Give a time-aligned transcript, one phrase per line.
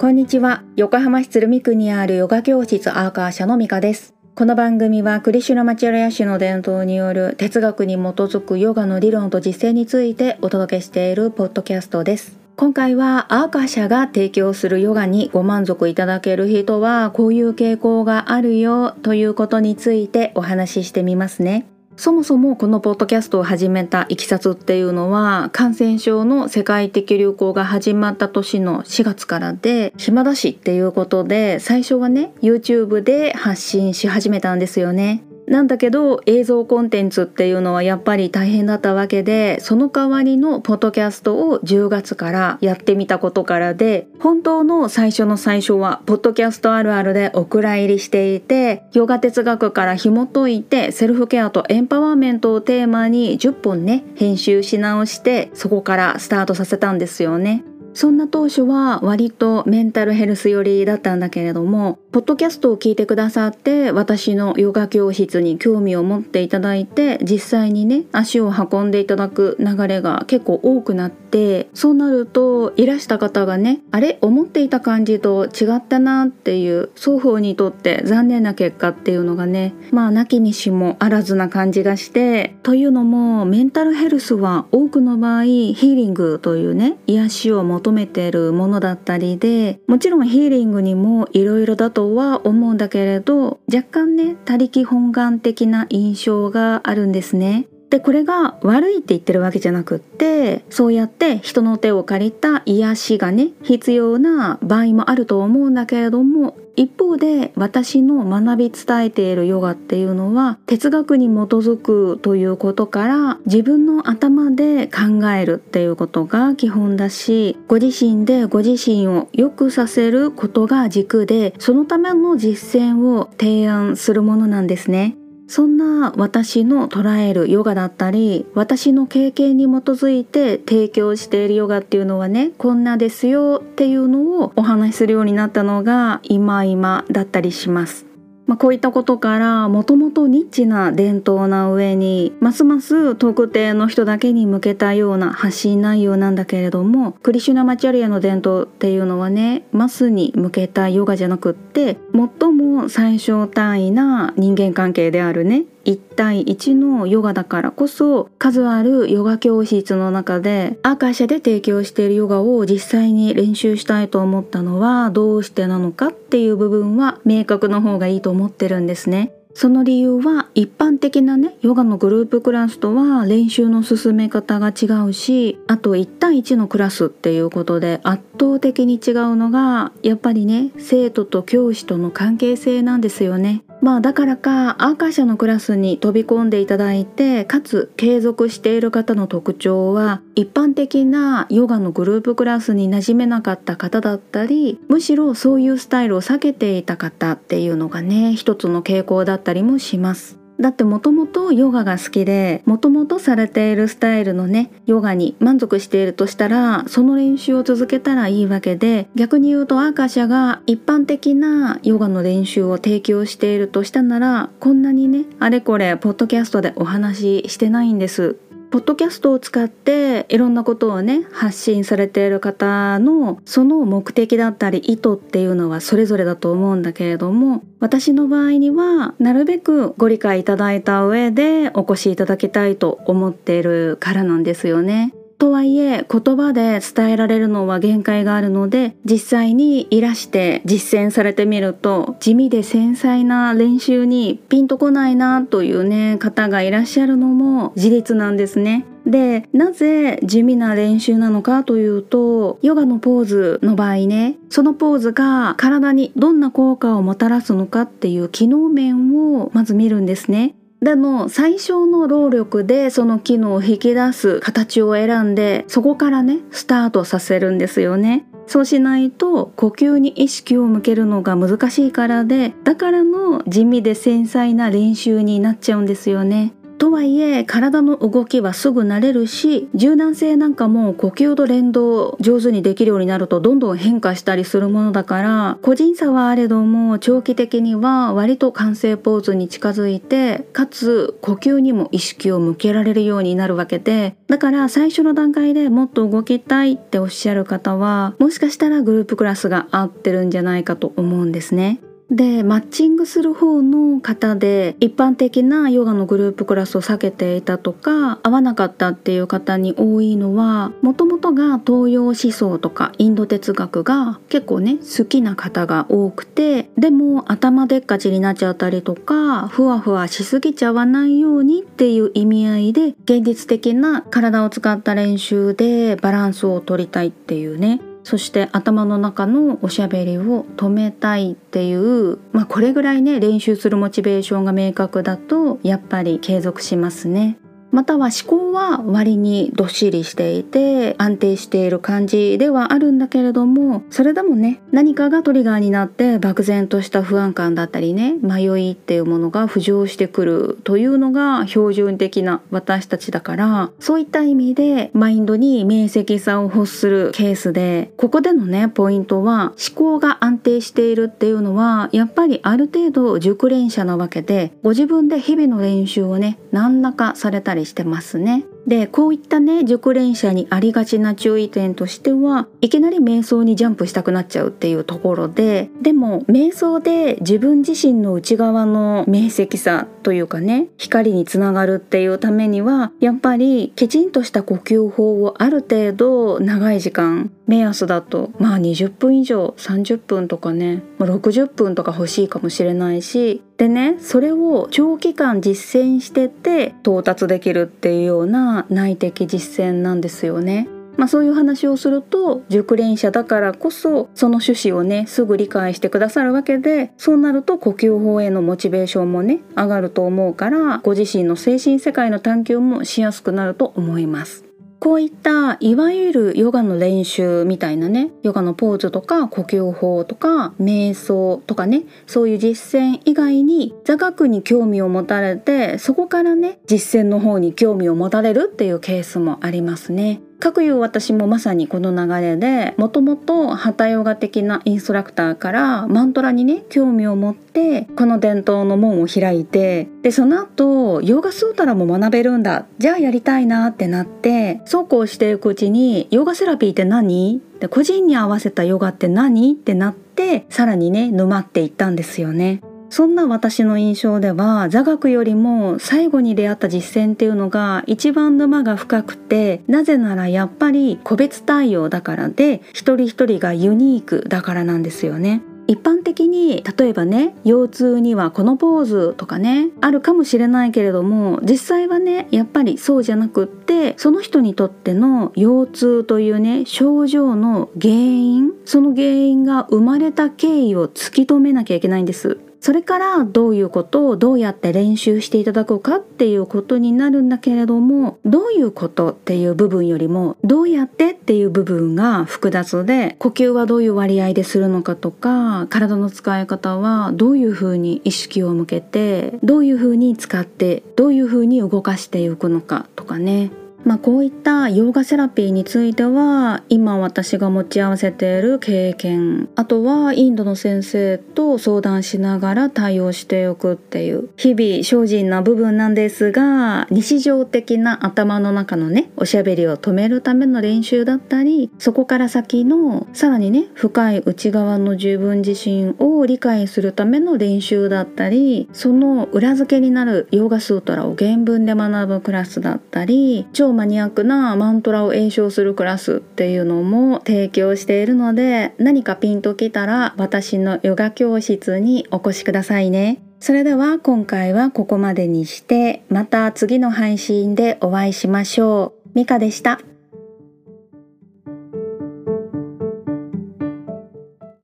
[0.00, 0.62] こんにちは。
[0.76, 4.14] 横浜市鶴見区にあるヨガ教室アーカー社のミカです。
[4.34, 12.38] この番組はクリシュナマチュラヤ氏の伝統による哲学に基づくヨガの理論と実践についてお届けしているポッドキャストです。
[12.56, 21.66] 今回はアーカー社が提供するヨガにご満足いただける人はこういう傾向があるよということについてお話ししてみますね。
[22.00, 35.22] そもそもこのポッドキャストを始めたいきさつっていうのは感染症の世界的流行が始まった年の4月からで暇だしっていうことで最初はね YouTube で発信し始めたんですよね。
[35.50, 57.64] なんだけど映像コンテンツっていうのはやっぱり大変だったわけでその代わりのポッドキャストを10月からやってみたことからで本当の最初の最初はポッドキャストあるあるでお蔵入りしていてヨガ哲学から紐解いてセルフケアとエンパワーメントをテーマに10本ね編集し直してそこからスタートさせたんですよね。
[57.92, 74.18] そんな当初は割とメンタルヘルス寄りだったんだけれどもポッドキャストを聞いてくださって私のヨガ教室に興味を持っていただいて実際にね足を運んでいただく流れが結構多くなってそうなるといらした方がねあれ？
[74.22, 97.66] 思っていた感じと違ったなっていう双方にとって残念な結果っていうのがねまあなきにしもあらずな感じがしてというのもメンタルヘルスは多くの場合ヒーリングというね癒しを求めているものだったりでもちろんヒーリングにもいろいろだととは思うんだけれど若干ね他力本願的な印象があるんですね。
[97.90, 125.19] でこれが悪いって言ってるわけじゃなくってそうやって人の手を借りた癒しがね必要な場合もあると思うんだけれども一方で私の学び伝えているヨガっていうのは哲学に基づくということから自分の頭で考えるっていうことが基本だしご自身でご自身を良くさせることが軸でそのための実践を提案するものなんですね。
[125.50, 138.09] そんな私の捉えるヨガだったり私の経験に基づいて提供しているヨガっていうのはねこんなですよっていうのをお話しするようになったのが今今だったりします。
[138.50, 155.66] まあ、こういったことからもともとニッチな伝統な上にますます特定の人だけに向けたような発信内容なんだけれどもクリシュナマチャリアの伝統っていうのはねマスに向けたヨガじゃなくって最も最小単位な人間関係であるね。
[155.90, 169.32] 1対1のヨガだからこそ数あるヨガ教室の中でアーカー社で提供しているヨガを実際に練習したいと思ったのはどうしてなのかっていう部分は明確の方がいいと思ってるんですね。
[169.52, 183.62] その理由は一般的なねヨガのグループクラスとは練習の進め方が違うしあと1対1のクラスっていうことで圧倒的に違うのがやっぱりね生徒と教師との関係性なんですよね。
[183.80, 200.39] まあだからかアーカー社のクラスに飛び込んでいただいてかつ継続している方の特徴は一般的なヨガのグループクラスに馴染めなかった方だったりむしろそういうスタイルを避けていた方っていうのがね一つの傾向だったりもします。
[200.60, 218.36] だってもともとヨガが好きでもともとされているスタイルのねヨガに満足しているとしたらその練習を続けたらいいわけで逆に言うとアーカシャが一般的なヨガの練習を提供しているとしたならこんなにねあれこれポッドキャストでお話ししてないんです。
[218.70, 235.12] ポッドキャストを使っていろんなことをね発信されている方のその目的だったり意図っていうのはそれぞれだと思うんだけれども私の場合にはなるべくご理解いただいた上でお越しいただきたいと思っているからなんですよね。
[235.40, 248.84] とはいえ言葉で伝えられるのは限界があるので実際にいらして実践されてみると地味で繊細な練習にピンとこないなというね方がいらっしゃるのも事実なんですね。
[249.06, 260.54] でなぜ地味な練習なのかというとヨガのポーズの場合ねそのポーズが体にどんな効果をもたらすのかっていう機能面をまず見るんですね。
[260.80, 268.24] でも最小の労力でその機能を引き出す形を選んでそこからねスタートさせるんですよね。
[268.46, 276.52] そうしないと呼吸に意識を向けるのが難しいからでだからの地味で繊細な練習になっちゃうんですよね。
[276.80, 301.78] とはいえ体の動きはすぐ慣れるし柔軟性なんかも呼吸と連動上手にできるようになるとどんどん変化したりするものだから個人差はあれども長期的には割と完成ポーズに近づいてかつ呼吸にも意識を向けられるようになるわけでだから最初の段階でもっと動きたいっておっしゃる方はもしかしたらグループクラスが合ってるんじゃないかと思うんですね。
[302.10, 337.38] でマッチングする方の方で一般的なヨガのグループクラスを避けていたとか合わなかったっていう方に多いのはもともとが東洋思想とかインド哲学が結構ね好きな方が多くてでも頭でっかちになっちゃったりとかふわふわしすぎちゃわないようにっていう意味合いで現実的な体を使った練習でバランスを取りたいっていうねそして頭の中のおしゃべりを止めたいっていう、まあ、これぐらいね練習するモチベーションが明確だとやっぱり継続しますね。
[337.70, 368.39] または思考は割にどっしりしていて安定している感じではあるんだけれどもそれでもね何かがトリガーになって漠然とした不安感だったりね迷いっていうものが浮上してくるというのが標準的な私たちだからそういった意味でマインドに明晰さを欲するケースでここでのねポイントは思考が安定しているっていうのはやっぱりある程度熟練者なわけでご自分で日々の練習をね何らかされたりしてますね。
[368.66, 400.68] でこういったね熟練者にありがちな注意点としてはいきなり瞑想にジャンプしたくなっちゃうっていうところででも瞑想で自分自身の内側の明晰さというかね光につながるっていうためにはやっぱりきちんとした呼吸法をある程度長い時間目安だとまあ20分以上30分とかね60分とか欲しいかもしれないしでねそれを長期間実践してて到達できるっていうような内的実践なんですよね。
[400.96, 414.49] まあ、そういう話をすると熟練者だからこそその趣旨をねすぐ理解してくださるわけでそうなると呼吸法へのモチベーションもね上がると思うからご自身の精神世界の探求もしやすくなると思います。
[414.80, 430.22] こういったいわゆるヨガの練習みたいなねヨガのポーズとか呼吸法とか瞑想とかねそういう実践以外に座学に興味を持たれてそこからね実践の方に興味を持たれるっていうケースもありますね。
[430.40, 442.66] かくいう私もまさにこの流れでもともとハタヨガ的なインストラクターからマントラにね興味を持ってこの伝統の門を開いてでその後ヨガスータラも学べるんだ。
[442.78, 447.40] じゃあやりたいなってなってそうこうしていくうちにヨガセラピーって何？
[447.60, 449.52] で個人に合わせたヨガって何？
[449.52, 452.62] ってなってさらにね沼っていったんですよね。
[452.90, 465.42] そんな私の印象では座学よりも最後に出会った実践っていうのが一番沼が深くてなぜならやっぱり個別対応だからで一人一人がユニークだからなんですよね。
[465.70, 482.40] 一般的に例えばね腰痛にはこのポーズとかねあるかもしれないけれども実際はねやっぱりそうじゃなくってその人にとっての腰痛というね症状の原因その原因が生まれた経緯を突き止めなきゃいけないんです。
[482.60, 503.50] それからどういうことをどうやって練習していただくかっていうことになるんだけれどもどういうことっていう部分よりもどうやってっていう部分が複雑で呼吸はどういう割合でするのかとか体の使い方はどういうふうに意識を向けてどういうふうに使ってどういうふうに動かしていくのかとかね。
[503.84, 543.20] まあ、こういったヨガセラピーについては今私が持ち合わせている経験あとはインドの先生と相談しながら対応しておくっていう日々精進な部分なんですが日常的な頭の中のねおしゃべりを止めるための練習だったりそこから先のさらにね深い内側の自分自身を理解するための練習だったりその裏付けになるヨガスートラを原文で学ぶクラスだったり超マニアックなマントラを演唱するクラスっていうのも提供しているので何かピンときたら私のヨガ教室にお越しくださいね。
[543.40, 549.10] それでは今回はここまでにしてまた次の配信でお会いしましょう。
[549.14, 549.80] ミカでした。